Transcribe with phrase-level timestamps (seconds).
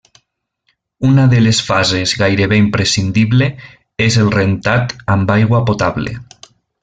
[1.09, 3.51] Una de les fases gairebé imprescindible
[4.07, 6.17] és el rentat amb aigua potable.